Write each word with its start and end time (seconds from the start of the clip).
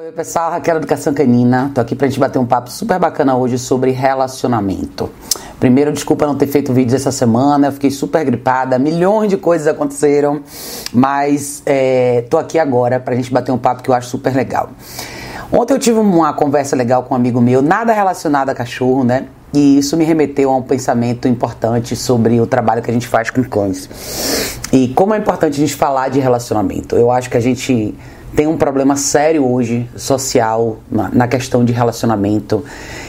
Oi 0.00 0.12
pessoal, 0.12 0.52
Raquel 0.52 0.76
Educação 0.76 1.12
Canina. 1.12 1.72
Tô 1.74 1.80
aqui 1.80 1.96
pra 1.96 2.06
gente 2.06 2.20
bater 2.20 2.38
um 2.38 2.46
papo 2.46 2.70
super 2.70 3.00
bacana 3.00 3.36
hoje 3.36 3.58
sobre 3.58 3.90
relacionamento. 3.90 5.10
Primeiro, 5.58 5.92
desculpa 5.92 6.24
não 6.24 6.36
ter 6.36 6.46
feito 6.46 6.72
vídeos 6.72 6.94
essa 6.94 7.10
semana, 7.10 7.66
eu 7.66 7.72
fiquei 7.72 7.90
super 7.90 8.24
gripada, 8.24 8.78
milhões 8.78 9.28
de 9.28 9.36
coisas 9.36 9.66
aconteceram, 9.66 10.40
mas 10.92 11.64
é, 11.66 12.24
tô 12.30 12.38
aqui 12.38 12.60
agora 12.60 13.00
pra 13.00 13.16
gente 13.16 13.32
bater 13.32 13.50
um 13.50 13.58
papo 13.58 13.82
que 13.82 13.90
eu 13.90 13.94
acho 13.94 14.08
super 14.08 14.32
legal. 14.36 14.70
Ontem 15.50 15.74
eu 15.74 15.80
tive 15.80 15.98
uma 15.98 16.32
conversa 16.32 16.76
legal 16.76 17.02
com 17.02 17.14
um 17.14 17.16
amigo 17.16 17.40
meu, 17.40 17.60
nada 17.60 17.92
relacionado 17.92 18.50
a 18.50 18.54
cachorro, 18.54 19.02
né? 19.02 19.26
E 19.52 19.78
isso 19.78 19.96
me 19.96 20.04
remeteu 20.04 20.48
a 20.50 20.56
um 20.56 20.62
pensamento 20.62 21.26
importante 21.26 21.96
sobre 21.96 22.40
o 22.40 22.46
trabalho 22.46 22.82
que 22.82 22.90
a 22.90 22.94
gente 22.94 23.08
faz 23.08 23.30
com 23.30 23.42
cães. 23.42 23.90
E 24.72 24.86
como 24.94 25.12
é 25.12 25.18
importante 25.18 25.54
a 25.54 25.58
gente 25.58 25.74
falar 25.74 26.08
de 26.08 26.20
relacionamento. 26.20 26.94
Eu 26.94 27.10
acho 27.10 27.28
que 27.28 27.36
a 27.36 27.40
gente 27.40 27.96
tem 28.34 28.46
um 28.46 28.56
problema 28.56 28.96
sério 28.96 29.44
hoje, 29.44 29.88
social, 29.96 30.78
na, 30.90 31.08
na 31.10 31.28
questão 31.28 31.64
de 31.64 31.72
relacionamento. 31.72 32.64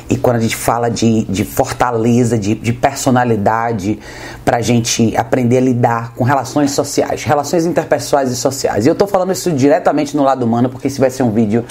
E 0.10 0.18
quando 0.18 0.38
a 0.38 0.40
gente 0.40 0.55
fala 0.55 0.90
de, 0.90 1.23
de 1.26 1.46
fortaleza, 1.46 2.38
de, 2.38 2.55
de 2.55 2.73
personalidade, 2.73 4.00
para 4.44 4.58
a 4.58 4.62
gente 4.62 5.16
aprender 5.16 5.58
a 5.58 5.62
lidar 5.62 6.13
com 6.16 6.24
relações 6.24 6.72
sociais, 6.72 7.24
relações 7.24 7.66
interpessoais 7.66 8.32
e 8.32 8.36
sociais. 8.36 8.86
E 8.86 8.90
eu 8.90 8.94
estou 8.94 9.08
falando 9.08 9.32
isso 9.32 9.52
diretamente 9.52 10.16
no 10.18 10.24
lado 10.24 10.44
humano, 10.44 10.70
porque 10.70 10.88
esse 10.88 11.00
vai 11.00 11.10
ser 11.10 11.24
um 11.24 11.32
vídeo 11.32 11.63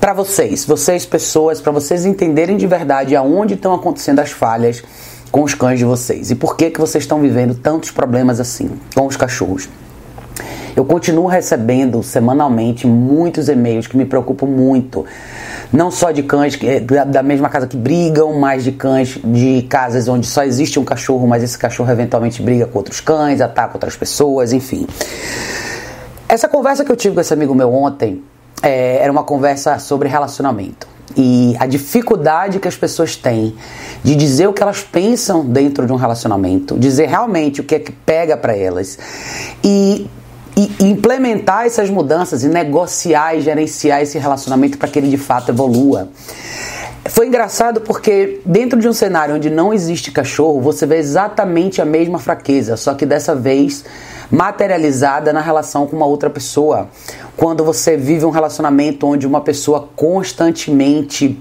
para 0.00 0.12
vocês, 0.12 0.64
vocês 0.64 1.04
pessoas, 1.04 1.60
para 1.60 1.72
vocês 1.72 2.06
entenderem 2.06 2.56
de 2.56 2.66
verdade 2.66 3.16
aonde 3.16 3.54
estão 3.54 3.74
acontecendo 3.74 4.20
as 4.20 4.30
falhas 4.30 4.82
com 5.32 5.42
os 5.42 5.54
cães 5.54 5.78
de 5.78 5.84
vocês 5.84 6.30
e 6.30 6.34
por 6.34 6.56
que 6.56 6.70
que 6.70 6.80
vocês 6.80 7.02
estão 7.02 7.20
vivendo 7.20 7.54
tantos 7.54 7.90
problemas 7.90 8.38
assim 8.38 8.70
com 8.94 9.06
os 9.06 9.16
cachorros. 9.16 9.68
Eu 10.78 10.84
continuo 10.84 11.26
recebendo 11.26 12.04
semanalmente 12.04 12.86
muitos 12.86 13.48
e-mails 13.48 13.88
que 13.88 13.96
me 13.96 14.04
preocupam 14.04 14.46
muito. 14.46 15.04
Não 15.72 15.90
só 15.90 16.12
de 16.12 16.22
cães 16.22 16.54
que, 16.54 16.78
da 16.78 17.20
mesma 17.20 17.48
casa 17.48 17.66
que 17.66 17.76
brigam, 17.76 18.38
mas 18.38 18.62
de 18.62 18.70
cães 18.70 19.18
de 19.24 19.62
casas 19.68 20.06
onde 20.06 20.28
só 20.28 20.44
existe 20.44 20.78
um 20.78 20.84
cachorro, 20.84 21.26
mas 21.26 21.42
esse 21.42 21.58
cachorro 21.58 21.90
eventualmente 21.90 22.40
briga 22.40 22.64
com 22.64 22.78
outros 22.78 23.00
cães, 23.00 23.40
ataca 23.40 23.74
outras 23.74 23.96
pessoas, 23.96 24.52
enfim. 24.52 24.86
Essa 26.28 26.46
conversa 26.46 26.84
que 26.84 26.92
eu 26.92 26.96
tive 26.96 27.16
com 27.16 27.20
esse 27.20 27.34
amigo 27.34 27.56
meu 27.56 27.74
ontem 27.74 28.22
é, 28.62 28.98
era 29.02 29.10
uma 29.10 29.24
conversa 29.24 29.80
sobre 29.80 30.08
relacionamento 30.08 30.86
e 31.16 31.56
a 31.58 31.66
dificuldade 31.66 32.60
que 32.60 32.68
as 32.68 32.76
pessoas 32.76 33.16
têm 33.16 33.54
de 34.04 34.14
dizer 34.14 34.46
o 34.46 34.52
que 34.52 34.62
elas 34.62 34.82
pensam 34.82 35.44
dentro 35.44 35.86
de 35.86 35.92
um 35.92 35.96
relacionamento, 35.96 36.78
dizer 36.78 37.08
realmente 37.08 37.60
o 37.60 37.64
que 37.64 37.74
é 37.74 37.78
que 37.80 37.90
pega 37.90 38.36
para 38.36 38.56
elas 38.56 38.96
e 39.64 40.06
e 40.58 40.84
implementar 40.84 41.66
essas 41.66 41.88
mudanças 41.88 42.42
e 42.42 42.48
negociar 42.48 43.36
e 43.36 43.40
gerenciar 43.40 44.02
esse 44.02 44.18
relacionamento 44.18 44.76
para 44.76 44.88
que 44.88 44.98
ele 44.98 45.08
de 45.08 45.16
fato 45.16 45.52
evolua. 45.52 46.08
Foi 47.06 47.28
engraçado 47.28 47.80
porque 47.80 48.40
dentro 48.44 48.80
de 48.80 48.88
um 48.88 48.92
cenário 48.92 49.36
onde 49.36 49.48
não 49.48 49.72
existe 49.72 50.10
cachorro, 50.10 50.60
você 50.60 50.84
vê 50.84 50.96
exatamente 50.96 51.80
a 51.80 51.84
mesma 51.84 52.18
fraqueza, 52.18 52.76
só 52.76 52.92
que 52.92 53.06
dessa 53.06 53.36
vez 53.36 53.84
materializada 54.30 55.32
na 55.32 55.40
relação 55.40 55.86
com 55.86 55.96
uma 55.96 56.06
outra 56.06 56.28
pessoa. 56.28 56.88
Quando 57.36 57.64
você 57.64 57.96
vive 57.96 58.24
um 58.24 58.30
relacionamento 58.30 59.06
onde 59.06 59.26
uma 59.26 59.40
pessoa 59.40 59.88
constantemente 59.94 61.40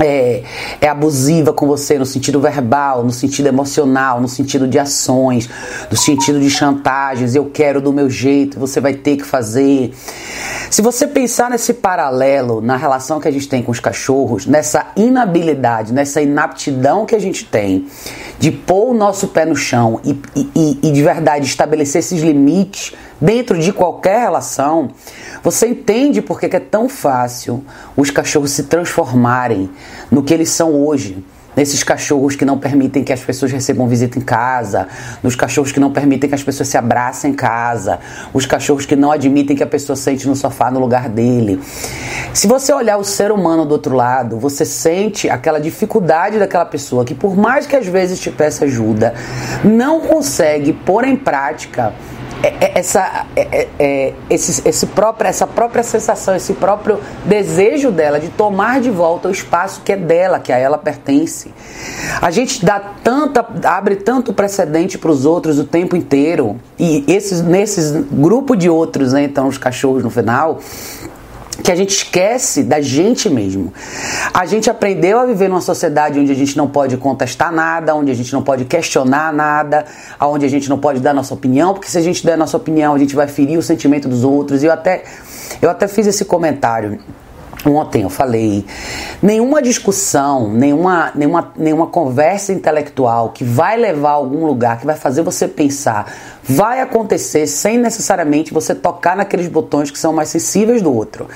é, 0.00 0.42
é, 0.80 0.88
abusiva 0.88 1.52
com 1.52 1.66
você 1.66 1.98
no 1.98 2.06
sentido 2.06 2.40
verbal, 2.40 3.04
no 3.04 3.12
sentido 3.12 3.46
emocional, 3.46 4.20
no 4.20 4.28
sentido 4.28 4.66
de 4.66 4.78
ações, 4.78 5.48
no 5.90 5.96
sentido 5.96 6.40
de 6.40 6.50
chantagens, 6.50 7.34
eu 7.34 7.46
quero 7.46 7.80
do 7.80 7.92
meu 7.92 8.10
jeito, 8.10 8.58
você 8.58 8.80
vai 8.80 8.94
ter 8.94 9.16
que 9.16 9.24
fazer. 9.24 9.92
Se 10.74 10.82
você 10.82 11.06
pensar 11.06 11.50
nesse 11.50 11.72
paralelo 11.72 12.60
na 12.60 12.76
relação 12.76 13.20
que 13.20 13.28
a 13.28 13.30
gente 13.30 13.48
tem 13.48 13.62
com 13.62 13.70
os 13.70 13.78
cachorros, 13.78 14.44
nessa 14.44 14.88
inabilidade, 14.96 15.92
nessa 15.92 16.20
inaptidão 16.20 17.06
que 17.06 17.14
a 17.14 17.18
gente 17.20 17.44
tem 17.44 17.86
de 18.40 18.50
pôr 18.50 18.90
o 18.90 18.92
nosso 18.92 19.28
pé 19.28 19.44
no 19.44 19.54
chão 19.54 20.00
e, 20.04 20.20
e, 20.34 20.80
e 20.82 20.90
de 20.90 21.00
verdade 21.00 21.46
estabelecer 21.46 22.00
esses 22.00 22.20
limites 22.20 22.92
dentro 23.20 23.56
de 23.56 23.72
qualquer 23.72 24.18
relação, 24.18 24.90
você 25.44 25.68
entende 25.68 26.20
por 26.20 26.40
que 26.40 26.46
é 26.46 26.58
tão 26.58 26.88
fácil 26.88 27.64
os 27.96 28.10
cachorros 28.10 28.50
se 28.50 28.64
transformarem 28.64 29.70
no 30.10 30.24
que 30.24 30.34
eles 30.34 30.50
são 30.50 30.74
hoje 30.74 31.24
nesses 31.56 31.82
cachorros 31.82 32.36
que 32.36 32.44
não 32.44 32.58
permitem 32.58 33.04
que 33.04 33.12
as 33.12 33.20
pessoas 33.20 33.52
recebam 33.52 33.86
visita 33.86 34.18
em 34.18 34.22
casa, 34.22 34.88
nos 35.22 35.36
cachorros 35.36 35.72
que 35.72 35.80
não 35.80 35.92
permitem 35.92 36.28
que 36.28 36.34
as 36.34 36.42
pessoas 36.42 36.68
se 36.68 36.76
abracem 36.76 37.32
em 37.32 37.34
casa, 37.34 37.98
os 38.32 38.46
cachorros 38.46 38.86
que 38.86 38.96
não 38.96 39.10
admitem 39.10 39.56
que 39.56 39.62
a 39.62 39.66
pessoa 39.66 39.96
sente 39.96 40.26
no 40.26 40.36
sofá 40.36 40.70
no 40.70 40.80
lugar 40.80 41.08
dele. 41.08 41.60
Se 42.32 42.46
você 42.46 42.72
olhar 42.72 42.96
o 42.96 43.04
ser 43.04 43.30
humano 43.30 43.64
do 43.64 43.72
outro 43.72 43.94
lado, 43.94 44.38
você 44.38 44.64
sente 44.64 45.28
aquela 45.28 45.60
dificuldade 45.60 46.38
daquela 46.38 46.64
pessoa 46.64 47.04
que, 47.04 47.14
por 47.14 47.36
mais 47.36 47.66
que 47.66 47.76
às 47.76 47.86
vezes 47.86 48.18
te 48.18 48.30
peça 48.30 48.64
ajuda, 48.64 49.14
não 49.64 50.00
consegue 50.00 50.72
pôr 50.72 51.04
em 51.04 51.16
prática 51.16 51.92
essa, 52.74 53.26
é, 53.36 53.68
é, 53.78 54.12
esse, 54.28 54.66
esse 54.68 54.86
próprio, 54.86 55.28
essa 55.28 55.46
própria 55.46 55.82
sensação, 55.82 56.34
esse 56.34 56.52
próprio 56.54 56.98
desejo 57.24 57.90
dela 57.90 58.20
de 58.20 58.28
tomar 58.28 58.80
de 58.80 58.90
volta 58.90 59.28
o 59.28 59.30
espaço 59.30 59.80
que 59.82 59.92
é 59.92 59.96
dela, 59.96 60.38
que 60.38 60.52
a 60.52 60.58
ela 60.58 60.76
pertence. 60.76 61.52
A 62.20 62.30
gente 62.30 62.64
dá 62.64 62.80
tanta, 62.80 63.46
abre 63.64 63.96
tanto 63.96 64.32
precedente 64.32 64.98
para 64.98 65.10
os 65.10 65.24
outros 65.24 65.58
o 65.58 65.64
tempo 65.64 65.96
inteiro, 65.96 66.60
e 66.78 67.04
esses, 67.06 67.42
nesses 67.42 67.92
grupo 68.10 68.56
de 68.56 68.68
outros, 68.68 69.12
né, 69.12 69.24
então 69.24 69.48
os 69.48 69.58
cachorros 69.58 70.02
no 70.02 70.10
final, 70.10 70.60
que 71.62 71.70
a 71.70 71.76
gente 71.76 71.90
esquece 71.90 72.62
da 72.62 72.80
gente 72.80 73.28
mesmo. 73.28 73.72
A 74.32 74.46
gente 74.46 74.68
aprendeu 74.68 75.18
a 75.18 75.26
viver 75.26 75.48
numa 75.48 75.60
sociedade 75.60 76.18
onde 76.18 76.32
a 76.32 76.34
gente 76.34 76.56
não 76.56 76.68
pode 76.68 76.96
contestar 76.96 77.52
nada, 77.52 77.94
onde 77.94 78.10
a 78.10 78.14
gente 78.14 78.32
não 78.32 78.42
pode 78.42 78.64
questionar 78.64 79.32
nada, 79.32 79.84
onde 80.20 80.44
a 80.44 80.48
gente 80.48 80.68
não 80.68 80.78
pode 80.78 81.00
dar 81.00 81.14
nossa 81.14 81.34
opinião, 81.34 81.74
porque 81.74 81.88
se 81.88 81.98
a 81.98 82.00
gente 82.00 82.24
der 82.24 82.36
nossa 82.36 82.56
opinião, 82.56 82.94
a 82.94 82.98
gente 82.98 83.14
vai 83.14 83.28
ferir 83.28 83.58
o 83.58 83.62
sentimento 83.62 84.08
dos 84.08 84.24
outros. 84.24 84.62
E 84.62 84.66
eu 84.66 84.72
até, 84.72 85.04
eu 85.60 85.70
até 85.70 85.86
fiz 85.88 86.06
esse 86.06 86.24
comentário 86.24 86.98
Ontem 87.66 88.02
eu 88.02 88.10
falei, 88.10 88.64
nenhuma 89.22 89.62
discussão, 89.62 90.52
nenhuma, 90.52 91.12
nenhuma, 91.14 91.52
nenhuma 91.56 91.86
conversa 91.86 92.52
intelectual 92.52 93.30
que 93.30 93.42
vai 93.42 93.76
levar 93.76 94.10
a 94.10 94.14
algum 94.14 94.44
lugar, 94.44 94.78
que 94.78 94.86
vai 94.86 94.96
fazer 94.96 95.22
você 95.22 95.48
pensar, 95.48 96.12
vai 96.42 96.80
acontecer 96.80 97.46
sem 97.46 97.78
necessariamente 97.78 98.52
você 98.52 98.74
tocar 98.74 99.16
naqueles 99.16 99.48
botões 99.48 99.90
que 99.90 99.98
são 99.98 100.12
mais 100.12 100.28
sensíveis 100.28 100.82
do 100.82 100.94
outro. 100.94 101.26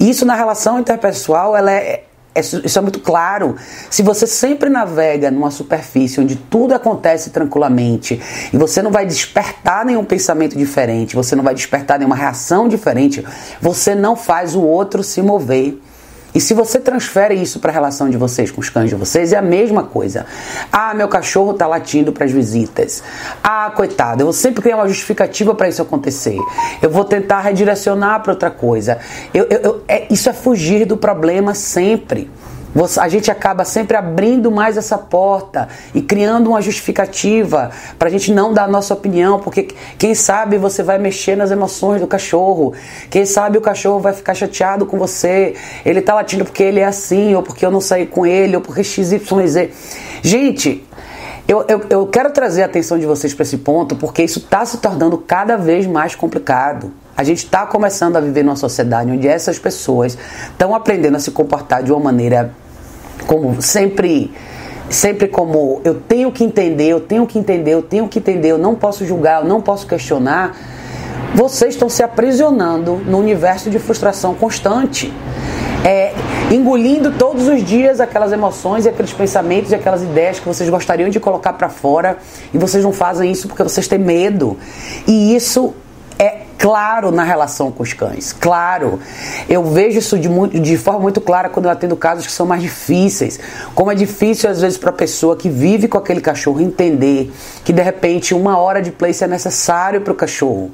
Isso 0.00 0.24
na 0.24 0.34
relação 0.34 0.78
interpessoal, 0.78 1.54
ela 1.54 1.70
é, 1.70 2.04
isso 2.40 2.78
é 2.78 2.82
muito 2.82 3.00
claro. 3.00 3.56
Se 3.90 4.02
você 4.02 4.26
sempre 4.26 4.68
navega 4.68 5.30
numa 5.30 5.50
superfície 5.50 6.20
onde 6.20 6.36
tudo 6.36 6.74
acontece 6.74 7.30
tranquilamente 7.30 8.20
e 8.52 8.56
você 8.56 8.82
não 8.82 8.90
vai 8.90 9.06
despertar 9.06 9.84
nenhum 9.84 10.04
pensamento 10.04 10.56
diferente, 10.56 11.14
você 11.14 11.34
não 11.34 11.44
vai 11.44 11.54
despertar 11.54 11.98
nenhuma 11.98 12.16
reação 12.16 12.68
diferente, 12.68 13.24
você 13.60 13.94
não 13.94 14.16
faz 14.16 14.54
o 14.54 14.62
outro 14.62 15.02
se 15.02 15.22
mover. 15.22 15.78
E 16.36 16.40
se 16.40 16.52
você 16.52 16.78
transfere 16.78 17.34
isso 17.34 17.58
para 17.60 17.70
a 17.70 17.72
relação 17.72 18.10
de 18.10 18.18
vocês 18.18 18.50
com 18.50 18.60
os 18.60 18.68
cães 18.68 18.90
de 18.90 18.94
vocês, 18.94 19.32
é 19.32 19.38
a 19.38 19.42
mesma 19.42 19.84
coisa. 19.84 20.26
Ah, 20.70 20.92
meu 20.92 21.08
cachorro 21.08 21.52
está 21.52 21.66
latindo 21.66 22.12
para 22.12 22.26
as 22.26 22.30
visitas. 22.30 23.02
Ah, 23.42 23.72
coitado, 23.74 24.20
eu 24.20 24.26
vou 24.26 24.34
sempre 24.34 24.60
criar 24.60 24.76
uma 24.76 24.86
justificativa 24.86 25.54
para 25.54 25.66
isso 25.66 25.80
acontecer. 25.80 26.36
Eu 26.82 26.90
vou 26.90 27.06
tentar 27.06 27.40
redirecionar 27.40 28.22
para 28.22 28.32
outra 28.32 28.50
coisa. 28.50 28.98
Eu, 29.32 29.46
eu, 29.48 29.60
eu, 29.60 29.82
é, 29.88 30.12
isso 30.12 30.28
é 30.28 30.34
fugir 30.34 30.84
do 30.84 30.98
problema 30.98 31.54
sempre 31.54 32.30
a 32.98 33.08
gente 33.08 33.30
acaba 33.30 33.64
sempre 33.64 33.96
abrindo 33.96 34.50
mais 34.50 34.76
essa 34.76 34.98
porta 34.98 35.68
e 35.94 36.02
criando 36.02 36.48
uma 36.48 36.60
justificativa 36.60 37.70
para 37.98 38.08
a 38.08 38.10
gente 38.10 38.32
não 38.32 38.52
dar 38.52 38.64
a 38.64 38.68
nossa 38.68 38.92
opinião, 38.92 39.38
porque 39.40 39.68
quem 39.98 40.14
sabe 40.14 40.58
você 40.58 40.82
vai 40.82 40.98
mexer 40.98 41.36
nas 41.36 41.50
emoções 41.50 42.00
do 42.00 42.06
cachorro, 42.06 42.74
quem 43.08 43.24
sabe 43.24 43.56
o 43.56 43.60
cachorro 43.60 44.00
vai 44.00 44.12
ficar 44.12 44.34
chateado 44.34 44.84
com 44.84 44.98
você, 44.98 45.54
ele 45.84 46.02
tá 46.02 46.14
latindo 46.14 46.44
porque 46.44 46.62
ele 46.62 46.80
é 46.80 46.84
assim, 46.84 47.34
ou 47.34 47.42
porque 47.42 47.64
eu 47.64 47.70
não 47.70 47.80
saí 47.80 48.06
com 48.06 48.26
ele, 48.26 48.56
ou 48.56 48.62
porque 48.62 48.84
XYZ. 48.84 49.70
Gente, 50.22 50.86
eu, 51.48 51.64
eu, 51.68 51.80
eu 51.88 52.06
quero 52.08 52.30
trazer 52.30 52.62
a 52.62 52.66
atenção 52.66 52.98
de 52.98 53.06
vocês 53.06 53.32
para 53.32 53.44
esse 53.44 53.58
ponto, 53.58 53.94
porque 53.94 54.22
isso 54.22 54.40
está 54.40 54.66
se 54.66 54.78
tornando 54.78 55.16
cada 55.16 55.56
vez 55.56 55.86
mais 55.86 56.14
complicado. 56.14 56.92
A 57.16 57.24
gente 57.24 57.44
está 57.44 57.64
começando 57.64 58.16
a 58.16 58.20
viver 58.20 58.42
numa 58.42 58.56
sociedade 58.56 59.10
onde 59.10 59.26
essas 59.26 59.58
pessoas 59.58 60.18
estão 60.50 60.74
aprendendo 60.74 61.16
a 61.16 61.20
se 61.20 61.30
comportar 61.30 61.82
de 61.82 61.90
uma 61.90 62.00
maneira 62.00 62.52
como 63.26 63.60
sempre 63.60 64.30
sempre 64.88 65.26
como 65.26 65.80
eu 65.84 65.94
tenho 65.94 66.30
que 66.30 66.44
entender, 66.44 66.88
eu 66.88 67.00
tenho 67.00 67.26
que 67.26 67.38
entender, 67.38 67.72
eu 67.72 67.82
tenho 67.82 68.08
que 68.08 68.18
entender, 68.18 68.52
eu 68.52 68.58
não 68.58 68.74
posso 68.74 69.04
julgar, 69.04 69.42
eu 69.42 69.48
não 69.48 69.60
posso 69.60 69.86
questionar, 69.86 70.56
vocês 71.34 71.74
estão 71.74 71.88
se 71.88 72.02
aprisionando 72.02 72.96
no 73.04 73.18
universo 73.18 73.68
de 73.68 73.78
frustração 73.78 74.34
constante. 74.34 75.12
É, 75.84 76.12
engolindo 76.50 77.12
todos 77.12 77.46
os 77.46 77.62
dias 77.62 78.00
aquelas 78.00 78.32
emoções 78.32 78.86
e 78.86 78.88
aqueles 78.88 79.12
pensamentos 79.12 79.70
e 79.70 79.74
aquelas 79.74 80.02
ideias 80.02 80.40
que 80.40 80.46
vocês 80.46 80.68
gostariam 80.68 81.08
de 81.08 81.20
colocar 81.20 81.52
para 81.52 81.68
fora 81.68 82.18
e 82.52 82.58
vocês 82.58 82.82
não 82.82 82.92
fazem 82.92 83.30
isso 83.30 83.46
porque 83.46 83.62
vocês 83.62 83.86
têm 83.86 83.98
medo. 83.98 84.56
E 85.06 85.36
isso 85.36 85.74
claro 86.58 87.10
na 87.10 87.22
relação 87.22 87.70
com 87.70 87.82
os 87.82 87.92
cães, 87.92 88.32
claro. 88.32 89.00
Eu 89.48 89.64
vejo 89.64 89.98
isso 89.98 90.18
de, 90.18 90.28
muito, 90.28 90.58
de 90.58 90.76
forma 90.76 91.00
muito 91.00 91.20
clara 91.20 91.48
quando 91.48 91.66
eu 91.66 91.70
atendo 91.70 91.96
casos 91.96 92.26
que 92.26 92.32
são 92.32 92.46
mais 92.46 92.62
difíceis. 92.62 93.38
Como 93.74 93.90
é 93.90 93.94
difícil 93.94 94.48
às 94.50 94.60
vezes 94.60 94.78
para 94.78 94.90
a 94.90 94.92
pessoa 94.92 95.36
que 95.36 95.48
vive 95.48 95.88
com 95.88 95.98
aquele 95.98 96.20
cachorro 96.20 96.60
entender 96.60 97.32
que 97.64 97.72
de 97.72 97.82
repente 97.82 98.34
uma 98.34 98.58
hora 98.58 98.80
de 98.80 98.90
place 98.90 99.22
é 99.22 99.26
necessário 99.26 100.00
para 100.00 100.12
o 100.12 100.16
cachorro 100.16 100.70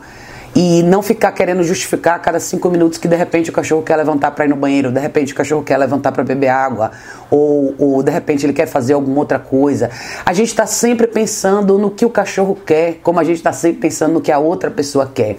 e 0.55 0.83
não 0.83 1.03
ficar 1.03 1.33
querendo 1.33 1.63
justificar 1.63 2.17
a 2.17 2.19
cada 2.19 2.39
cinco 2.39 2.69
minutos 2.69 2.99
que 2.99 3.09
de 3.09 3.17
repente 3.17 3.51
o 3.51 3.53
cachorro 3.53 3.83
quer 3.83 3.97
levantar 3.97 4.33
para 4.33 4.45
ir 4.45 4.49
no 4.49 4.57
banheiro, 4.57 4.93
de 4.93 5.01
repente 5.01 5.33
o 5.33 5.37
cachorro 5.37 5.63
quer 5.63 5.79
levantar 5.79 6.13
para 6.13 6.23
beber 6.23 6.49
água, 6.49 6.91
ou, 7.31 7.75
ou 7.79 8.03
de 8.03 8.11
repente 8.11 8.45
ele 8.45 8.53
quer 8.53 8.67
fazer 8.67 8.93
alguma 8.93 9.19
outra 9.19 9.39
coisa. 9.39 9.91
A 10.25 10.33
gente 10.33 10.49
está 10.49 10.67
sempre 10.67 11.07
pensando 11.07 11.79
no 11.79 11.91
que 11.91 12.05
o 12.05 12.11
cachorro 12.11 12.55
quer, 12.55 12.99
como 13.03 13.19
a 13.19 13.25
gente 13.25 13.37
está 13.37 13.53
sempre 13.53 13.81
pensando 13.81 14.15
no 14.15 14.21
que 14.21 14.31
a 14.31 14.39
outra 14.39 14.71
pessoa 14.71 15.11
quer. 15.13 15.37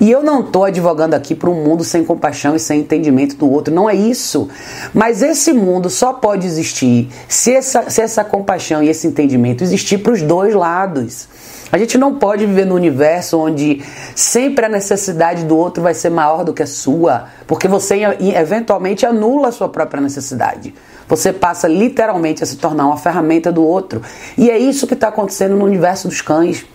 E 0.00 0.10
eu 0.10 0.22
não 0.22 0.40
estou 0.40 0.64
advogando 0.64 1.14
aqui 1.14 1.34
para 1.34 1.50
um 1.50 1.62
mundo 1.62 1.84
sem 1.84 2.04
compaixão 2.04 2.56
e 2.56 2.58
sem 2.58 2.80
entendimento 2.80 3.36
do 3.36 3.50
outro, 3.50 3.72
não 3.72 3.88
é 3.88 3.94
isso. 3.94 4.48
Mas 4.92 5.22
esse 5.22 5.52
mundo 5.52 5.88
só 5.88 6.12
pode 6.12 6.46
existir 6.46 7.08
se 7.28 7.54
essa, 7.54 7.88
se 7.88 8.00
essa 8.00 8.24
compaixão 8.24 8.82
e 8.82 8.88
esse 8.88 9.06
entendimento 9.06 9.62
existir 9.62 9.98
para 9.98 10.12
os 10.12 10.22
dois 10.22 10.54
lados. 10.54 11.28
A 11.70 11.76
gente 11.76 11.98
não 11.98 12.14
pode 12.14 12.46
viver 12.46 12.64
no 12.64 12.74
universo 12.74 13.38
onde 13.38 13.82
sempre 14.14 14.47
a 14.56 14.68
necessidade 14.68 15.44
do 15.44 15.56
outro 15.56 15.82
vai 15.82 15.94
ser 15.94 16.10
maior 16.10 16.44
do 16.44 16.52
que 16.52 16.62
a 16.62 16.66
sua, 16.66 17.26
porque 17.46 17.68
você 17.68 18.00
eventualmente 18.34 19.06
anula 19.06 19.48
a 19.48 19.52
sua 19.52 19.68
própria 19.68 20.00
necessidade. 20.00 20.74
Você 21.08 21.32
passa 21.32 21.66
literalmente 21.66 22.42
a 22.42 22.46
se 22.46 22.56
tornar 22.56 22.86
uma 22.86 22.96
ferramenta 22.96 23.50
do 23.50 23.64
outro. 23.64 24.02
E 24.36 24.50
é 24.50 24.58
isso 24.58 24.86
que 24.86 24.94
está 24.94 25.08
acontecendo 25.08 25.56
no 25.56 25.64
universo 25.64 26.06
dos 26.08 26.20
cães. 26.20 26.66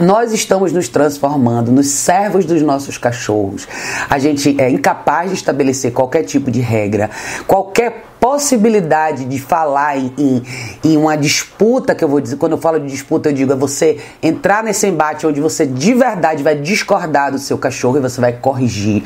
Nós 0.00 0.32
estamos 0.32 0.72
nos 0.72 0.88
transformando 0.88 1.72
nos 1.72 1.88
servos 1.88 2.44
dos 2.44 2.62
nossos 2.62 2.98
cachorros. 2.98 3.66
A 4.08 4.18
gente 4.18 4.60
é 4.60 4.70
incapaz 4.70 5.30
de 5.30 5.36
estabelecer 5.36 5.92
qualquer 5.92 6.22
tipo 6.22 6.50
de 6.50 6.60
regra, 6.60 7.10
qualquer 7.46 8.07
possibilidade 8.28 9.24
de 9.24 9.38
falar 9.38 9.96
em, 9.96 10.12
em, 10.18 10.42
em, 10.84 10.96
uma 10.98 11.16
disputa, 11.16 11.94
que 11.94 12.04
eu 12.04 12.08
vou 12.08 12.20
dizer, 12.20 12.36
quando 12.36 12.52
eu 12.52 12.58
falo 12.58 12.78
de 12.78 12.86
disputa, 12.86 13.30
eu 13.30 13.32
digo 13.32 13.54
é 13.54 13.56
você 13.56 13.98
entrar 14.22 14.62
nesse 14.62 14.86
embate 14.86 15.26
onde 15.26 15.40
você 15.40 15.64
de 15.64 15.94
verdade 15.94 16.42
vai 16.42 16.54
discordar 16.54 17.32
do 17.32 17.38
seu 17.38 17.56
cachorro 17.56 17.96
e 17.96 18.00
você 18.00 18.20
vai 18.20 18.34
corrigir. 18.34 19.02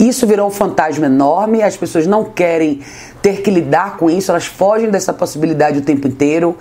Isso 0.00 0.26
virou 0.26 0.48
um 0.48 0.50
fantasma 0.50 1.06
enorme, 1.06 1.62
as 1.62 1.76
pessoas 1.76 2.04
não 2.04 2.24
querem 2.24 2.80
ter 3.22 3.42
que 3.42 3.50
lidar 3.50 3.96
com 3.96 4.10
isso, 4.10 4.32
elas 4.32 4.46
fogem 4.46 4.90
dessa 4.90 5.12
possibilidade 5.12 5.78
o 5.78 5.82
tempo 5.82 6.08
inteiro 6.08 6.58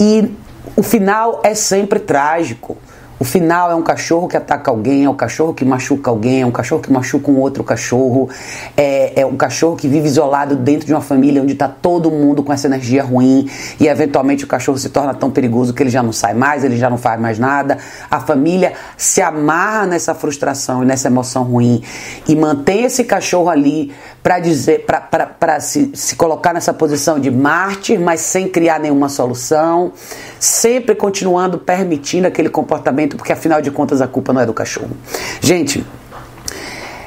e 0.00 0.30
o 0.74 0.82
final 0.82 1.42
é 1.44 1.54
sempre 1.54 1.98
trágico. 1.98 2.78
O 3.20 3.24
final 3.24 3.70
é 3.70 3.74
um 3.74 3.82
cachorro 3.82 4.26
que 4.26 4.34
ataca 4.34 4.70
alguém, 4.70 5.04
é 5.04 5.10
um 5.10 5.14
cachorro 5.14 5.52
que 5.52 5.62
machuca 5.62 6.10
alguém, 6.10 6.40
é 6.40 6.46
um 6.46 6.50
cachorro 6.50 6.80
que 6.80 6.90
machuca 6.90 7.30
um 7.30 7.38
outro 7.38 7.62
cachorro, 7.62 8.30
é, 8.74 9.20
é 9.20 9.26
um 9.26 9.36
cachorro 9.36 9.76
que 9.76 9.86
vive 9.86 10.06
isolado 10.06 10.56
dentro 10.56 10.86
de 10.86 10.94
uma 10.94 11.02
família 11.02 11.42
onde 11.42 11.52
está 11.52 11.68
todo 11.68 12.10
mundo 12.10 12.42
com 12.42 12.50
essa 12.50 12.66
energia 12.66 13.02
ruim 13.02 13.46
e 13.78 13.88
eventualmente 13.88 14.44
o 14.44 14.46
cachorro 14.46 14.78
se 14.78 14.88
torna 14.88 15.12
tão 15.12 15.30
perigoso 15.30 15.74
que 15.74 15.82
ele 15.82 15.90
já 15.90 16.02
não 16.02 16.12
sai 16.12 16.32
mais, 16.32 16.64
ele 16.64 16.78
já 16.78 16.88
não 16.88 16.96
faz 16.96 17.20
mais 17.20 17.38
nada. 17.38 17.76
A 18.10 18.20
família 18.20 18.72
se 18.96 19.20
amarra 19.20 19.84
nessa 19.84 20.14
frustração 20.14 20.82
e 20.82 20.86
nessa 20.86 21.08
emoção 21.08 21.42
ruim 21.42 21.82
e 22.26 22.34
mantém 22.34 22.84
esse 22.84 23.04
cachorro 23.04 23.50
ali 23.50 23.92
para 24.22 24.38
dizer, 24.38 24.84
para 24.84 25.60
se, 25.60 25.90
se 25.94 26.14
colocar 26.14 26.52
nessa 26.52 26.74
posição 26.74 27.18
de 27.18 27.30
mártir, 27.30 27.98
mas 27.98 28.20
sem 28.20 28.48
criar 28.48 28.78
nenhuma 28.78 29.08
solução, 29.08 29.92
sempre 30.38 30.94
continuando 30.94 31.58
permitindo 31.58 32.26
aquele 32.26 32.50
comportamento, 32.50 33.09
porque 33.16 33.32
afinal 33.32 33.60
de 33.60 33.70
contas 33.70 34.00
a 34.00 34.08
culpa 34.08 34.32
não 34.32 34.40
é 34.40 34.46
do 34.46 34.54
cachorro. 34.54 34.90
Gente, 35.40 35.84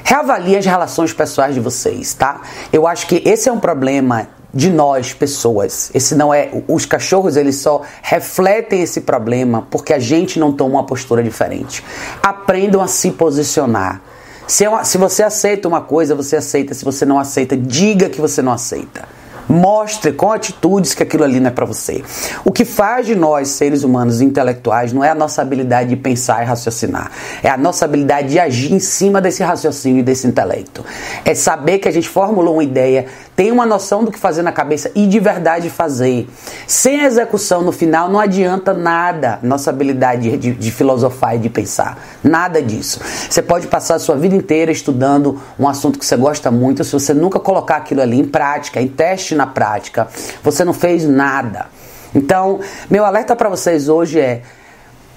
reavalie 0.04 0.58
as 0.58 0.66
relações 0.66 1.14
pessoais 1.14 1.54
de 1.54 1.60
vocês, 1.60 2.14
tá? 2.14 2.42
Eu 2.72 2.88
acho 2.88 3.08
que 3.08 3.22
esse 3.26 3.50
é 3.50 3.52
um 3.52 3.60
problema 3.60 4.28
de 4.54 4.70
nós 4.70 5.14
pessoas. 5.14 5.90
Esse 5.94 6.14
não 6.14 6.34
é 6.34 6.52
os 6.68 6.86
cachorros, 6.86 7.36
eles 7.36 7.56
só 7.56 7.82
refletem 8.02 8.82
esse 8.82 9.02
problema 9.02 9.68
porque 9.72 9.94
a 9.94 10.00
gente 10.00 10.40
não 10.40 10.54
toma 10.54 10.76
uma 10.76 10.86
postura 10.86 11.24
diferente. 11.24 11.84
Aprendam 12.22 12.82
a 12.82 12.88
se 12.88 13.12
posicionar. 13.12 14.02
Se, 14.46 14.66
é 14.66 14.84
se 14.84 14.98
você 14.98 15.24
aceita 15.24 15.68
uma 15.68 15.82
coisa, 15.82 16.14
você 16.14 16.36
aceita. 16.36 16.74
Se 16.74 16.86
você 16.86 17.06
não 17.06 17.18
aceita, 17.18 17.58
diga 17.58 18.10
que 18.10 18.22
você 18.22 18.42
não 18.42 18.52
aceita. 18.52 19.08
Mostre 19.48 20.12
com 20.12 20.31
atitudes 20.31 20.94
que 20.94 21.04
aquilo 21.04 21.24
ali 21.24 21.40
não 21.40 21.48
é 21.48 21.51
para 21.51 21.66
você. 21.66 22.04
O 22.44 22.51
que 22.51 22.66
faz 22.66 23.06
de 23.06 23.16
nós, 23.16 23.50
seres 23.50 23.84
humanos 23.84 24.22
intelectuais, 24.22 24.94
não 24.94 25.04
é 25.04 25.10
a 25.10 25.16
nossa 25.16 25.42
habilidade 25.42 25.90
de 25.90 25.95
pensar 25.95 26.44
e 26.44 26.45
raciocinar. 26.45 27.12
É 27.42 27.50
a 27.50 27.57
nossa 27.57 27.86
habilidade 27.86 28.30
de 28.30 28.40
agir 28.40 28.74
em 28.74 28.80
cima 28.80 29.22
desse 29.22 29.44
raciocínio 29.44 30.00
e 30.00 30.04
desse 30.04 30.28
intelecto. 30.28 30.84
É 31.25 31.36
saber 31.36 31.80
que 31.80 31.88
a 31.88 31.92
gente 31.92 32.07
formulou 32.07 32.56
uma 32.56 32.63
ideia, 32.63 33.06
tem 33.35 33.51
uma 33.51 33.65
noção 33.65 34.03
do 34.03 34.12
que 34.12 34.19
fazer 34.19 34.41
na 34.41 34.51
cabeça 34.51 34.91
e 34.94 35.07
de 35.07 35.19
verdade 35.19 35.69
fazer. 35.69 36.27
Sem 36.68 37.01
execução 37.01 37.62
no 37.62 37.71
final 37.71 38.09
não 38.09 38.19
adianta 38.19 38.74
nada 38.74 39.39
nossa 39.41 39.69
habilidade 39.69 40.38
de, 40.38 40.51
de, 40.51 40.71
filosofar 40.71 41.35
e 41.35 41.39
de 41.39 41.50
pensar. 41.50 41.97
Nada 42.24 42.62
disso. 42.62 43.00
Você 43.30 43.41
pode 43.41 43.68
passar 43.68 43.95
a 43.95 44.00
sua 44.00 44.15
vida 44.15 44.35
inteira 44.35 44.71
estudando 44.71 45.41
um 45.59 45.68
assunto 45.68 45.97
que 45.97 46.06
você 46.06 46.15
gosta 46.15 46.51
muito, 46.51 46.83
se 46.83 46.94
você 46.94 47.13
nunca 47.13 47.39
colocar 47.39 47.77
aquilo 47.77 48.01
ali 48.01 48.19
em 48.19 48.25
prática, 48.25 48.81
em 48.81 48.88
teste 48.88 49.35
na 49.35 49.47
prática, 49.47 50.07
você 50.44 50.63
não 50.63 50.74
fez 50.74 51.06
nada. 51.06 51.68
Então, 52.13 52.59
meu 52.89 53.03
alerta 53.03 53.35
para 53.35 53.50
vocês 53.50 53.89
hoje 53.89 54.19
é: 54.19 54.44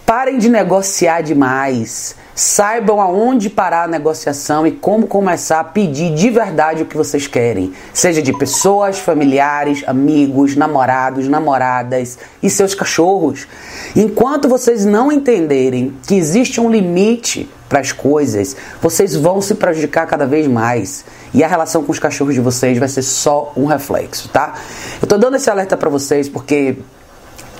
parem 0.07 0.39
de 0.39 0.49
negociar 0.49 1.21
demais 1.21 2.17
Saibam 2.39 3.01
aonde 3.01 3.49
parar 3.49 3.85
a 3.85 3.89
negociação 3.89 4.67
e 4.67 4.71
como 4.71 5.07
começar 5.07 5.59
a 5.59 5.65
pedir 5.65 6.15
de 6.15 6.29
verdade 6.29 6.83
o 6.83 6.87
que 6.87 6.95
vocês 6.95 7.27
querem, 7.27 7.73
seja 7.95 8.21
de 8.21 8.31
pessoas, 8.35 8.99
familiares, 8.99 9.83
amigos, 9.87 10.55
namorados, 10.55 11.29
namoradas 11.29 12.19
e 12.43 12.51
seus 12.51 12.75
cachorros. 12.75 13.49
Enquanto 13.97 14.51
vocês 14.51 14.85
não 14.85 15.11
entenderem 15.11 15.97
que 16.07 16.15
existe 16.15 16.61
um 16.61 16.71
limite 16.71 17.49
para 17.71 17.81
as 17.81 17.91
coisas, 17.91 18.55
vocês 18.83 19.17
vão 19.17 19.41
se 19.41 19.55
prejudicar 19.55 20.07
cada 20.07 20.27
vez 20.27 20.47
mais. 20.47 21.07
E 21.33 21.43
a 21.43 21.49
relação 21.49 21.83
com 21.85 21.91
os 21.91 21.99
cachorros 21.99 22.35
de 22.35 22.41
vocês 22.43 22.77
vai 22.77 22.89
ser 22.89 23.03
só 23.03 23.51
um 23.57 23.65
reflexo, 23.65 24.29
tá? 24.29 24.57
Eu 25.01 25.09
tô 25.09 25.17
dando 25.17 25.37
esse 25.37 25.49
alerta 25.49 25.75
para 25.75 25.89
vocês 25.89 26.29
porque 26.29 26.77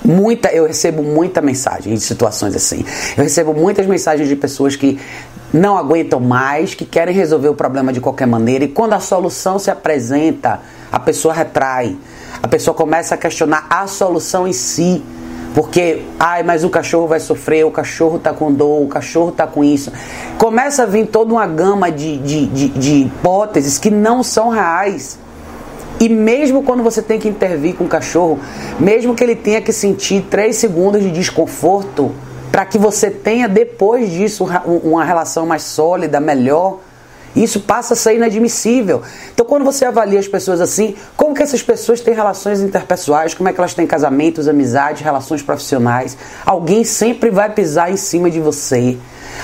muita, 0.07 0.49
eu 0.49 0.65
recebo 0.65 1.03
muita 1.03 1.41
mensagem 1.41 1.93
de 1.93 1.99
situações 1.99 2.55
assim. 2.55 2.85
Eu 3.17 3.23
recebo 3.23 3.53
muitas 3.53 3.85
mensagens 3.85 4.29
de 4.29 4.35
pessoas 4.35 4.75
que 4.75 4.97
não 5.53 5.77
aguentam 5.77 6.19
mais, 6.19 6.73
que 6.73 6.85
querem 6.85 7.13
resolver 7.13 7.49
o 7.49 7.53
problema 7.53 7.91
de 7.91 7.99
qualquer 7.99 8.25
maneira 8.25 8.63
e 8.63 8.67
quando 8.69 8.93
a 8.93 8.99
solução 8.99 9.59
se 9.59 9.69
apresenta, 9.69 10.61
a 10.91 10.99
pessoa 10.99 11.33
retrai. 11.33 11.97
A 12.41 12.47
pessoa 12.47 12.73
começa 12.73 13.15
a 13.15 13.17
questionar 13.17 13.67
a 13.69 13.85
solução 13.87 14.47
em 14.47 14.53
si. 14.53 15.03
Porque, 15.53 16.03
ai, 16.19 16.43
mas 16.43 16.63
o 16.63 16.69
cachorro 16.69 17.07
vai 17.07 17.19
sofrer, 17.19 17.65
o 17.65 17.71
cachorro 17.71 18.19
tá 18.19 18.31
com 18.31 18.53
dor, 18.53 18.83
o 18.83 18.87
cachorro 18.87 19.31
tá 19.31 19.47
com 19.47 19.63
isso. 19.63 19.91
Começa 20.37 20.83
a 20.83 20.85
vir 20.85 21.07
toda 21.07 21.33
uma 21.33 21.47
gama 21.47 21.91
de, 21.91 22.17
de, 22.19 22.45
de, 22.45 22.69
de 22.69 22.93
hipóteses 23.05 23.79
que 23.79 23.89
não 23.89 24.21
são 24.21 24.49
reais. 24.49 25.17
E 25.99 26.07
mesmo 26.09 26.63
quando 26.63 26.83
você 26.83 27.01
tem 27.01 27.19
que 27.19 27.27
intervir 27.27 27.75
com 27.75 27.85
o 27.85 27.87
cachorro, 27.87 28.39
mesmo 28.79 29.15
que 29.15 29.23
ele 29.23 29.35
tenha 29.35 29.61
que 29.61 29.73
sentir 29.73 30.25
3 30.29 30.55
segundos 30.55 31.01
de 31.01 31.11
desconforto, 31.11 32.11
para 32.51 32.65
que 32.65 32.77
você 32.77 33.09
tenha 33.09 33.47
depois 33.47 34.11
disso 34.11 34.47
uma 34.65 35.03
relação 35.03 35.45
mais 35.45 35.63
sólida, 35.63 36.19
melhor, 36.19 36.79
isso 37.35 37.59
passa 37.61 37.93
a 37.93 37.97
ser 37.97 38.15
inadmissível. 38.15 39.01
Então, 39.33 39.45
quando 39.45 39.63
você 39.63 39.85
avalia 39.85 40.19
as 40.19 40.27
pessoas 40.27 40.59
assim, 40.59 40.95
como 41.15 41.35
que 41.35 41.43
essas 41.43 41.61
pessoas 41.61 42.01
têm 42.01 42.13
relações 42.13 42.61
interpessoais, 42.61 43.33
como 43.33 43.49
é 43.49 43.53
que 43.53 43.59
elas 43.59 43.73
têm 43.73 43.85
casamentos, 43.85 44.47
amizades, 44.47 45.01
relações 45.01 45.41
profissionais, 45.41 46.17
alguém 46.45 46.83
sempre 46.83 47.29
vai 47.29 47.49
pisar 47.51 47.91
em 47.91 47.97
cima 47.97 48.29
de 48.29 48.39
você. 48.39 48.97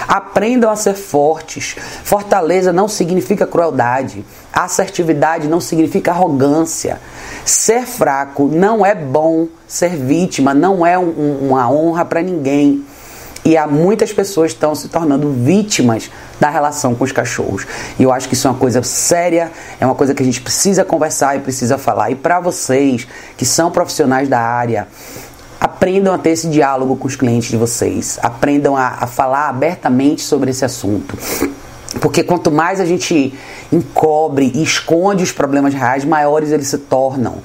Aprendam 0.08 0.72
a 0.72 0.76
ser 0.76 0.96
fortes. 0.96 1.76
Fortaleza 2.04 2.74
não 2.74 2.88
significa 2.88 3.46
crueldade. 3.46 4.26
Assertividade 4.52 5.48
não 5.48 5.60
significa 5.60 6.12
arrogância. 6.12 7.00
Ser 7.46 7.86
fraco 7.86 8.48
não 8.48 8.86
é 8.86 8.96
bom. 8.96 9.48
Ser 9.68 9.96
vítima 9.96 10.54
não 10.54 10.86
é 10.86 10.98
um, 10.98 11.50
uma 11.50 11.70
honra 11.72 12.06
para 12.06 12.22
ninguém. 12.22 12.84
E 13.46 13.58
há 13.58 13.68
muitas 13.68 14.14
pessoas 14.14 14.52
que 14.52 14.58
estão 14.58 14.74
se 14.74 14.88
tornando 14.88 15.32
vítimas 15.32 16.10
da 16.40 16.50
relação 16.50 16.96
com 16.96 17.04
os 17.04 17.12
cachorros. 17.12 17.66
E 18.00 18.04
eu 18.04 18.12
acho 18.12 18.28
que 18.28 18.36
isso 18.36 18.48
é 18.48 18.52
uma 18.52 18.60
coisa 18.60 18.82
séria, 18.84 19.52
é 19.80 19.86
uma 19.86 19.96
coisa 19.96 20.14
que 20.14 20.24
a 20.24 20.26
gente 20.26 20.42
precisa 20.42 20.86
conversar 20.86 21.36
e 21.36 21.40
precisa 21.40 21.78
falar. 21.78 22.10
E 22.10 22.16
para 22.16 22.40
vocês 22.40 23.08
que 23.36 23.46
são 23.46 23.70
profissionais 23.70 24.30
da 24.30 24.40
área, 24.40 24.88
Aprendam 25.64 26.14
a 26.14 26.18
ter 26.18 26.32
esse 26.32 26.50
diálogo 26.50 26.98
com 26.98 27.08
os 27.08 27.16
clientes 27.16 27.50
de 27.50 27.56
vocês. 27.56 28.20
Aprendam 28.22 28.76
a, 28.76 28.98
a 29.00 29.08
falar 29.08 29.48
abertamente 29.48 30.22
sobre 30.22 30.52
esse 30.52 30.66
assunto. 30.66 31.18
Porque 32.02 32.22
quanto 32.22 32.52
mais 32.52 32.82
a 32.82 32.86
gente 32.86 33.34
encobre 33.72 34.52
e 34.54 34.62
esconde 34.62 35.24
os 35.24 35.32
problemas 35.32 35.74
reais, 35.74 36.04
maiores 36.04 36.52
eles 36.52 36.68
se 36.68 36.78
tornam. 36.80 37.38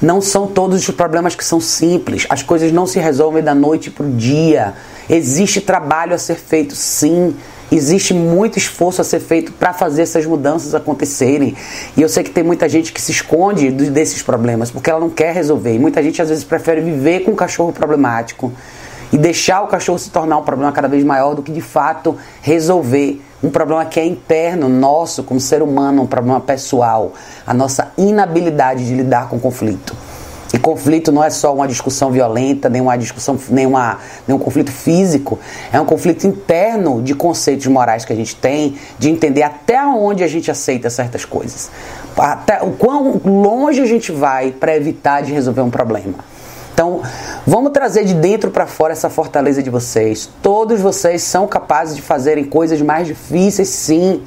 Não 0.00 0.20
são 0.20 0.46
todos 0.46 0.86
os 0.86 0.94
problemas 0.94 1.34
que 1.34 1.44
são 1.44 1.60
simples. 1.60 2.26
As 2.28 2.42
coisas 2.42 2.70
não 2.70 2.86
se 2.86 2.98
resolvem 2.98 3.42
da 3.42 3.54
noite 3.54 3.90
para 3.90 4.04
o 4.04 4.10
dia. 4.10 4.74
Existe 5.08 5.60
trabalho 5.60 6.14
a 6.14 6.18
ser 6.18 6.36
feito, 6.36 6.74
sim. 6.74 7.34
existe 7.72 8.12
muito 8.12 8.58
esforço 8.58 9.00
a 9.00 9.04
ser 9.04 9.20
feito 9.20 9.52
para 9.52 9.72
fazer 9.72 10.02
essas 10.02 10.26
mudanças 10.26 10.74
acontecerem. 10.74 11.56
E 11.96 12.02
eu 12.02 12.08
sei 12.08 12.22
que 12.22 12.30
tem 12.30 12.44
muita 12.44 12.68
gente 12.68 12.92
que 12.92 13.00
se 13.00 13.10
esconde 13.10 13.70
desses 13.70 14.22
problemas 14.22 14.70
porque 14.70 14.90
ela 14.90 15.00
não 15.00 15.10
quer 15.10 15.34
resolver. 15.34 15.74
E 15.74 15.78
muita 15.78 16.02
gente 16.02 16.20
às 16.20 16.28
vezes 16.28 16.44
prefere 16.44 16.80
viver 16.80 17.20
com 17.20 17.30
um 17.30 17.36
cachorro 17.36 17.72
problemático 17.72 18.52
e 19.12 19.16
deixar 19.16 19.62
o 19.62 19.66
cachorro 19.66 19.98
se 19.98 20.10
tornar 20.10 20.36
um 20.36 20.42
problema 20.42 20.72
cada 20.72 20.88
vez 20.88 21.02
maior 21.04 21.34
do 21.34 21.42
que 21.42 21.52
de 21.52 21.60
fato 21.60 22.16
resolver 22.42 23.22
um 23.42 23.50
problema 23.50 23.84
que 23.84 24.00
é 24.00 24.04
interno 24.04 24.68
nosso 24.68 25.22
como 25.22 25.38
ser 25.38 25.62
humano, 25.62 26.02
um 26.02 26.06
problema 26.06 26.40
pessoal, 26.40 27.12
a 27.46 27.52
nossa 27.52 27.92
inabilidade 27.96 28.86
de 28.86 28.94
lidar 28.94 29.28
com 29.28 29.38
conflito. 29.38 29.94
E 30.54 30.58
conflito 30.58 31.10
não 31.10 31.22
é 31.22 31.28
só 31.28 31.52
uma 31.52 31.66
discussão 31.66 32.10
violenta, 32.10 32.68
nem 32.68 32.80
uma 32.80 32.96
discussão, 32.96 33.38
nem, 33.50 33.66
uma, 33.66 33.98
nem 34.26 34.36
um 34.36 34.38
conflito 34.38 34.70
físico. 34.70 35.38
É 35.72 35.80
um 35.80 35.84
conflito 35.84 36.26
interno 36.26 37.02
de 37.02 37.14
conceitos 37.14 37.66
morais 37.66 38.04
que 38.04 38.12
a 38.12 38.16
gente 38.16 38.34
tem, 38.36 38.76
de 38.98 39.10
entender 39.10 39.42
até 39.42 39.84
onde 39.84 40.22
a 40.22 40.28
gente 40.28 40.50
aceita 40.50 40.88
certas 40.88 41.24
coisas. 41.24 41.70
Até 42.16 42.62
o 42.62 42.70
quão 42.70 43.20
longe 43.24 43.82
a 43.82 43.86
gente 43.86 44.12
vai 44.12 44.52
para 44.52 44.74
evitar 44.74 45.22
de 45.22 45.32
resolver 45.32 45.60
um 45.60 45.70
problema. 45.70 46.14
Então, 46.72 47.02
vamos 47.46 47.72
trazer 47.72 48.04
de 48.04 48.14
dentro 48.14 48.50
para 48.50 48.66
fora 48.66 48.92
essa 48.92 49.08
fortaleza 49.08 49.62
de 49.62 49.70
vocês. 49.70 50.28
Todos 50.42 50.80
vocês 50.80 51.22
são 51.22 51.46
capazes 51.46 51.94
de 51.94 52.02
fazerem 52.02 52.44
coisas 52.44 52.82
mais 52.82 53.06
difíceis, 53.06 53.68
sim. 53.68 54.22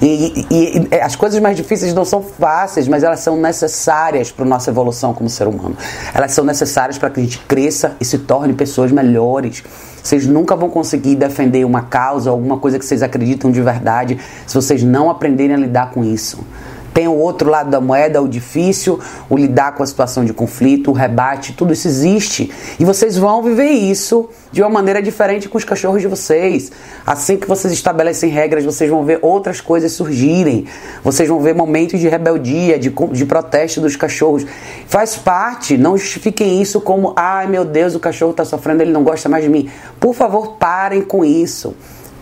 E, 0.00 0.46
e, 0.50 0.88
e, 0.90 1.00
as 1.00 1.14
coisas 1.14 1.40
mais 1.40 1.56
difíceis 1.56 1.94
não 1.94 2.04
são 2.04 2.22
fáceis, 2.22 2.88
mas 2.88 3.02
elas 3.02 3.20
são 3.20 3.36
necessárias 3.36 4.30
para 4.30 4.44
nossa 4.44 4.70
evolução 4.70 5.14
como 5.14 5.30
ser 5.30 5.46
humano. 5.46 5.76
Elas 6.12 6.32
são 6.32 6.44
necessárias 6.44 6.98
para 6.98 7.10
que 7.10 7.20
a 7.20 7.22
gente 7.22 7.38
cresça 7.38 7.96
e 8.00 8.04
se 8.04 8.18
torne 8.18 8.52
pessoas 8.52 8.90
melhores. 8.90 9.62
Vocês 10.02 10.26
nunca 10.26 10.54
vão 10.56 10.68
conseguir 10.68 11.16
defender 11.16 11.64
uma 11.64 11.82
causa, 11.82 12.30
alguma 12.30 12.58
coisa 12.58 12.78
que 12.78 12.84
vocês 12.84 13.02
acreditam 13.02 13.50
de 13.50 13.62
verdade, 13.62 14.18
se 14.46 14.54
vocês 14.54 14.82
não 14.82 15.08
aprenderem 15.08 15.54
a 15.54 15.58
lidar 15.58 15.90
com 15.92 16.04
isso. 16.04 16.44
Tem 16.94 17.08
o 17.08 17.14
outro 17.14 17.50
lado 17.50 17.70
da 17.70 17.80
moeda, 17.80 18.22
o 18.22 18.28
difícil, 18.28 19.00
o 19.28 19.36
lidar 19.36 19.74
com 19.74 19.82
a 19.82 19.86
situação 19.86 20.24
de 20.24 20.32
conflito, 20.32 20.92
o 20.92 20.94
rebate, 20.94 21.52
tudo 21.52 21.72
isso 21.72 21.88
existe. 21.88 22.52
E 22.78 22.84
vocês 22.84 23.16
vão 23.16 23.42
viver 23.42 23.68
isso 23.68 24.30
de 24.52 24.62
uma 24.62 24.70
maneira 24.70 25.02
diferente 25.02 25.48
com 25.48 25.58
os 25.58 25.64
cachorros 25.64 26.00
de 26.00 26.06
vocês. 26.06 26.70
Assim 27.04 27.36
que 27.36 27.48
vocês 27.48 27.72
estabelecem 27.72 28.30
regras, 28.30 28.64
vocês 28.64 28.88
vão 28.88 29.04
ver 29.04 29.18
outras 29.22 29.60
coisas 29.60 29.90
surgirem. 29.90 30.66
Vocês 31.02 31.28
vão 31.28 31.40
ver 31.40 31.52
momentos 31.52 31.98
de 31.98 32.08
rebeldia, 32.08 32.78
de, 32.78 32.94
de 33.10 33.26
protesto 33.26 33.80
dos 33.80 33.96
cachorros. 33.96 34.46
Faz 34.86 35.16
parte, 35.16 35.76
não 35.76 35.98
justifiquem 35.98 36.62
isso 36.62 36.80
como, 36.80 37.12
ai 37.16 37.48
meu 37.48 37.64
Deus, 37.64 37.96
o 37.96 38.00
cachorro 38.00 38.30
está 38.30 38.44
sofrendo, 38.44 38.82
ele 38.82 38.92
não 38.92 39.02
gosta 39.02 39.28
mais 39.28 39.42
de 39.42 39.50
mim. 39.50 39.68
Por 39.98 40.14
favor, 40.14 40.52
parem 40.60 41.02
com 41.02 41.24
isso. 41.24 41.74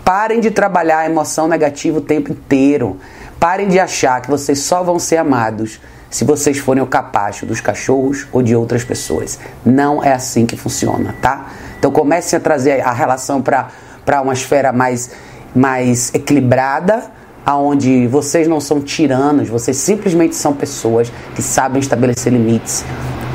Parem 0.03 0.41
de 0.41 0.51
trabalhar 0.51 1.01
a 1.01 1.07
emoção 1.07 1.47
negativa 1.47 1.99
o 1.99 2.01
tempo 2.01 2.33
inteiro. 2.33 2.97
Parem 3.43 3.67
de 3.67 3.81
achar 3.81 4.23
que 4.23 4.31
vocês 4.31 4.61
só 4.61 4.85
vão 4.85 5.01
ser 5.01 5.17
amados 5.17 5.81
se 6.09 6.25
vocês 6.25 6.59
forem 6.59 6.81
o 6.81 6.87
capacho 6.87 7.45
dos 7.45 7.61
cachorros 7.61 8.25
ou 8.31 8.41
de 8.41 8.55
outras 8.55 8.85
pessoas. 8.85 9.37
Não 9.67 10.01
é 10.01 10.13
assim 10.13 10.47
que 10.47 10.57
funciona, 10.57 11.17
tá? 11.21 11.51
Então 11.77 11.91
comecem 11.91 12.37
a 12.37 12.41
trazer 12.41 12.81
a 12.83 12.93
relação 12.93 13.43
para 13.43 14.23
uma 14.23 14.33
esfera 14.33 14.73
mais, 14.73 15.11
mais 15.53 16.15
equilibrada, 16.15 17.11
aonde 17.45 18.07
vocês 18.07 18.47
não 18.47 18.61
são 18.61 18.81
tiranos, 18.81 19.49
vocês 19.49 19.77
simplesmente 19.77 20.37
são 20.37 20.53
pessoas 20.53 21.13
que 21.35 21.43
sabem 21.43 21.81
estabelecer 21.81 22.33
limites. 22.33 22.85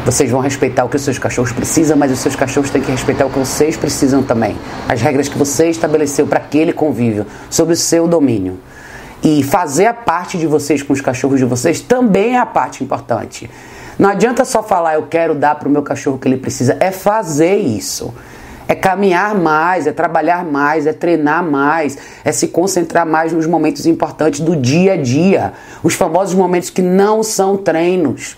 Vocês 0.06 0.32
vão 0.32 0.40
respeitar 0.40 0.86
o 0.86 0.90
que 0.90 0.96
os 0.96 1.02
seus 1.02 1.20
cachorros 1.20 1.52
precisam, 1.52 1.98
mas 1.98 2.14
os 2.14 2.20
seus 2.20 2.34
cachorros 2.34 2.70
têm 2.70 2.82
que 2.82 2.90
respeitar 2.90 3.26
o 3.26 3.30
que 3.30 3.40
vocês 3.40 3.76
precisam 3.76 4.24
também. 4.24 4.58
As 4.88 5.02
regras 5.02 5.28
que 5.28 5.38
você 5.38 5.68
estabeleceu 5.68 6.26
para 6.26 6.40
aquele 6.40 6.72
convívio, 6.72 7.26
sobre 7.50 7.74
o 7.74 7.78
seu 7.78 8.08
domínio. 8.08 8.58
E 9.24 9.44
fazer 9.44 9.88
a 9.88 9.94
parte 9.94 10.38
de 10.38 10.48
vocês 10.48 10.84
com 10.84 10.94
os 10.94 11.02
cachorros 11.02 11.40
de 11.40 11.46
vocês 11.46 11.82
também 11.82 12.36
é 12.36 12.40
a 12.40 12.46
parte 12.46 12.84
importante. 12.84 13.50
Não 13.98 14.10
adianta 14.10 14.46
só 14.46 14.62
falar 14.62 14.94
eu 14.94 15.08
quero 15.08 15.34
dar 15.34 15.56
para 15.56 15.68
o 15.68 15.72
meu 15.72 15.82
cachorro 15.82 16.18
o 16.18 16.20
que 16.20 16.28
ele 16.28 16.38
precisa, 16.38 16.78
é 16.80 16.92
fazer 16.92 17.58
isso. 17.58 18.14
É 18.68 18.76
caminhar 18.76 19.34
mais, 19.34 19.88
é 19.88 19.94
trabalhar 19.94 20.44
mais, 20.44 20.86
é 20.86 20.92
treinar 20.92 21.42
mais, 21.42 21.98
é 22.24 22.34
se 22.34 22.50
concentrar 22.50 23.06
mais 23.06 23.32
nos 23.32 23.48
momentos 23.48 23.86
importantes 23.86 24.42
do 24.42 24.58
dia 24.58 24.94
a 24.94 24.98
dia. 24.98 25.54
Os 25.82 25.94
famosos 25.94 26.36
momentos 26.36 26.70
que 26.70 26.82
não 26.82 27.24
são 27.24 27.56
treinos. 27.56 28.38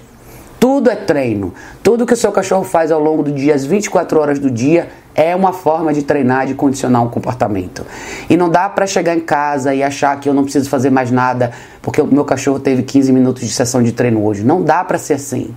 Tudo 0.60 0.92
é 0.92 0.96
treino. 0.96 1.54
Tudo 1.82 2.06
que 2.06 2.14
o 2.14 2.18
seu 2.18 2.32
cachorro 2.32 2.64
faz 2.64 2.92
ao 2.92 3.02
longo 3.02 3.24
do 3.24 3.32
dia, 3.32 3.56
as 3.56 3.66
24 3.66 4.20
horas 4.20 4.38
do 4.38 4.52
dia, 4.52 4.90
é 5.16 5.36
uma 5.36 5.52
forma 5.52 5.94
de 5.94 6.04
treinar, 6.04 6.48
de 6.48 6.54
condicionar 6.54 7.04
um 7.04 7.10
comportamento. 7.10 7.86
E 8.30 8.38
não 8.38 8.50
dá 8.50 8.70
para 8.70 8.88
chegar 8.88 9.16
em 9.16 9.20
casa 9.20 9.74
e 9.74 9.84
achar 9.84 10.20
que 10.20 10.30
eu 10.30 10.34
não 10.34 10.44
preciso 10.44 10.70
fazer 10.70 10.90
mais 10.90 11.12
nada 11.12 11.52
porque 11.82 12.02
o 12.02 12.08
meu 12.08 12.26
cachorro 12.26 12.60
teve 12.60 12.84
15 12.84 13.12
minutos 13.12 13.44
de 13.44 13.50
sessão 13.50 13.82
de 13.82 13.92
treino 13.92 14.24
hoje. 14.24 14.44
Não 14.44 14.64
dá 14.64 14.84
para 14.84 14.98
ser 14.98 15.16
assim. 15.16 15.54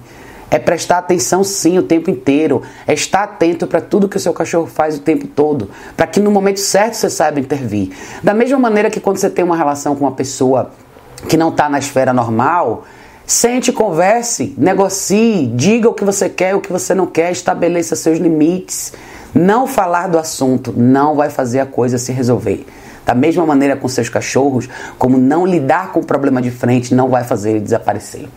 É 0.51 0.59
prestar 0.59 0.99
atenção 0.99 1.43
sim 1.43 1.79
o 1.79 1.83
tempo 1.83 2.11
inteiro. 2.11 2.63
É 2.87 2.93
estar 2.93 3.23
atento 3.23 3.67
para 3.67 3.81
tudo 3.81 4.09
que 4.09 4.17
o 4.17 4.21
seu 4.21 4.33
cachorro 4.33 4.67
faz 4.67 4.97
o 4.97 5.01
tempo 5.01 5.27
todo. 5.27 5.71
Para 5.97 6.07
que 6.07 6.21
no 6.21 6.31
momento 6.31 6.61
certo 6.61 6.95
você 6.95 7.09
saiba 7.09 7.41
intervir. 7.41 7.91
Da 8.23 8.35
mesma 8.35 8.59
maneira 8.59 8.91
que 8.91 9.01
quando 9.01 9.17
você 9.17 9.31
tem 9.31 9.45
uma 9.45 9.57
relação 9.57 9.95
com 9.95 10.05
uma 10.05 10.13
pessoa 10.13 10.71
que 11.29 11.37
não 11.37 11.49
está 11.51 11.69
na 11.69 11.79
esfera 11.79 12.13
normal, 12.13 12.85
Sente, 13.25 13.73
converse, 13.73 14.55
negocie, 14.59 15.47
diga 15.55 15.89
o 15.89 15.95
que 15.95 16.05
você 16.05 16.29
quer, 16.29 16.55
o 16.55 16.61
que 16.61 16.73
você 16.73 16.95
não 16.95 17.07
quer, 17.07 17.31
estabeleça 17.31 17.95
seus 17.95 18.19
limites. 18.19 18.93
Não 19.35 19.67
falar 19.67 20.09
do 20.09 20.19
assunto 20.19 20.75
não 20.77 21.15
vai 21.15 21.31
fazer 21.31 21.61
a 21.61 21.67
coisa 21.67 21.97
se 21.99 22.13
resolver. 22.13 22.67
Da 23.05 23.15
mesma 23.15 23.45
maneira 23.47 23.77
com 23.77 23.89
seus 23.89 24.09
cachorros, 24.09 24.69
como 24.99 25.19
não 25.19 25.47
lidar 25.47 25.91
com 25.93 26.01
o 26.01 26.05
problema 26.05 26.41
de 26.41 26.51
frente 26.51 26.95
não 26.95 27.09
vai 27.09 27.25
fazer 27.25 27.53
ele 27.53 27.61
desaparecer. 27.61 28.29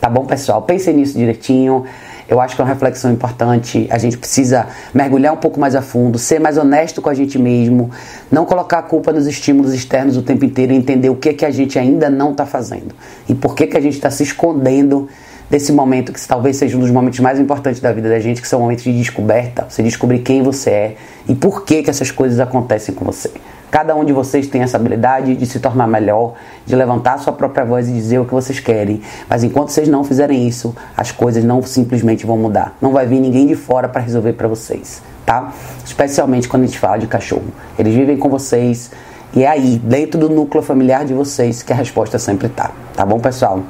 Tá 0.00 0.08
bom, 0.08 0.24
pessoal? 0.24 0.62
Pensem 0.62 0.94
nisso 0.94 1.16
direitinho. 1.16 1.84
Eu 2.26 2.40
acho 2.40 2.54
que 2.54 2.62
é 2.62 2.64
uma 2.64 2.72
reflexão 2.72 3.12
importante. 3.12 3.86
A 3.90 3.98
gente 3.98 4.16
precisa 4.16 4.66
mergulhar 4.94 5.34
um 5.34 5.36
pouco 5.36 5.60
mais 5.60 5.74
a 5.74 5.82
fundo, 5.82 6.18
ser 6.18 6.40
mais 6.40 6.56
honesto 6.56 7.02
com 7.02 7.10
a 7.10 7.14
gente 7.14 7.38
mesmo, 7.38 7.90
não 8.30 8.46
colocar 8.46 8.78
a 8.78 8.82
culpa 8.82 9.12
nos 9.12 9.26
estímulos 9.26 9.74
externos 9.74 10.16
o 10.16 10.22
tempo 10.22 10.44
inteiro 10.44 10.72
e 10.72 10.76
entender 10.76 11.10
o 11.10 11.16
que, 11.16 11.34
que 11.34 11.44
a 11.44 11.50
gente 11.50 11.78
ainda 11.78 12.08
não 12.08 12.30
está 12.30 12.46
fazendo 12.46 12.94
e 13.28 13.34
por 13.34 13.54
que, 13.54 13.66
que 13.66 13.76
a 13.76 13.80
gente 13.80 13.94
está 13.94 14.10
se 14.10 14.22
escondendo 14.22 15.08
desse 15.50 15.72
momento 15.72 16.12
que 16.12 16.26
talvez 16.26 16.56
seja 16.56 16.76
um 16.76 16.80
dos 16.80 16.90
momentos 16.90 17.18
mais 17.18 17.38
importantes 17.38 17.80
da 17.80 17.92
vida 17.92 18.08
da 18.08 18.20
gente, 18.20 18.40
que 18.40 18.48
são 18.48 18.60
momentos 18.60 18.84
de 18.84 18.96
descoberta, 18.96 19.66
você 19.68 19.82
descobrir 19.82 20.20
quem 20.20 20.42
você 20.42 20.70
é 20.70 20.96
e 21.28 21.34
por 21.34 21.64
que, 21.64 21.82
que 21.82 21.90
essas 21.90 22.10
coisas 22.10 22.38
acontecem 22.38 22.94
com 22.94 23.04
você. 23.04 23.30
Cada 23.70 23.94
um 23.94 24.04
de 24.04 24.12
vocês 24.12 24.48
tem 24.48 24.62
essa 24.62 24.76
habilidade 24.76 25.36
de 25.36 25.46
se 25.46 25.60
tornar 25.60 25.86
melhor, 25.86 26.34
de 26.66 26.74
levantar 26.74 27.14
a 27.14 27.18
sua 27.18 27.32
própria 27.32 27.64
voz 27.64 27.88
e 27.88 27.92
dizer 27.92 28.18
o 28.18 28.24
que 28.24 28.32
vocês 28.32 28.58
querem. 28.58 29.00
Mas 29.28 29.44
enquanto 29.44 29.68
vocês 29.68 29.88
não 29.88 30.02
fizerem 30.02 30.46
isso, 30.48 30.74
as 30.96 31.12
coisas 31.12 31.44
não 31.44 31.62
simplesmente 31.62 32.26
vão 32.26 32.36
mudar. 32.36 32.76
Não 32.80 32.90
vai 32.90 33.06
vir 33.06 33.20
ninguém 33.20 33.46
de 33.46 33.54
fora 33.54 33.88
para 33.88 34.00
resolver 34.00 34.32
para 34.32 34.48
vocês, 34.48 35.00
tá? 35.24 35.52
Especialmente 35.84 36.48
quando 36.48 36.64
a 36.64 36.66
gente 36.66 36.80
fala 36.80 36.96
de 36.96 37.06
cachorro. 37.06 37.46
Eles 37.78 37.94
vivem 37.94 38.16
com 38.16 38.28
vocês 38.28 38.90
e 39.32 39.44
é 39.44 39.46
aí, 39.46 39.78
dentro 39.78 40.18
do 40.18 40.28
núcleo 40.28 40.62
familiar 40.62 41.04
de 41.04 41.14
vocês, 41.14 41.62
que 41.62 41.72
a 41.72 41.76
resposta 41.76 42.18
sempre 42.18 42.48
tá. 42.48 42.72
Tá 42.96 43.06
bom, 43.06 43.20
pessoal? 43.20 43.62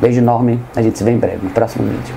Beijo 0.00 0.20
enorme, 0.20 0.60
a 0.76 0.82
gente 0.82 0.96
se 0.96 1.02
vê 1.02 1.10
em 1.10 1.18
breve 1.18 1.40
no 1.42 1.50
próximo 1.50 1.84
vídeo. 1.84 2.14